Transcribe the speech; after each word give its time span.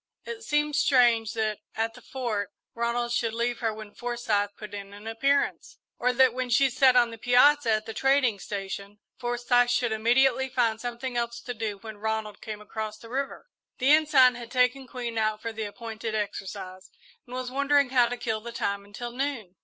It 0.25 0.41
seemed 0.43 0.75
strange 0.75 1.33
that, 1.33 1.59
at 1.75 1.93
the 1.93 2.01
Fort, 2.01 2.49
Ronald 2.73 3.11
should 3.11 3.35
leave 3.35 3.59
her 3.59 3.71
when 3.71 3.93
Forsyth 3.93 4.49
put 4.57 4.73
in 4.73 4.93
an 4.93 5.05
appearance; 5.05 5.77
or 5.99 6.11
that 6.11 6.33
when 6.33 6.49
she 6.49 6.71
sat 6.71 6.95
on 6.95 7.11
the 7.11 7.19
piazza 7.19 7.69
at 7.73 7.85
the 7.85 7.93
trading 7.93 8.39
station, 8.39 8.97
Forsyth 9.19 9.69
should 9.69 9.91
immediately 9.91 10.49
find 10.49 10.81
something 10.81 11.17
else 11.17 11.39
to 11.41 11.53
do 11.53 11.77
when 11.77 11.97
Ronald 11.99 12.41
came 12.41 12.61
across 12.61 12.97
the 12.97 13.09
river. 13.09 13.45
The 13.77 13.91
Ensign 13.91 14.33
had 14.33 14.49
taken 14.49 14.87
Queen 14.87 15.19
out 15.19 15.39
for 15.39 15.53
the 15.53 15.65
appointed 15.65 16.15
exercise 16.15 16.89
and 17.27 17.35
was 17.35 17.51
wondering 17.51 17.91
how 17.91 18.07
to 18.07 18.17
kill 18.17 18.41
the 18.41 18.51
time 18.51 18.83
until 18.83 19.11
noon. 19.11 19.55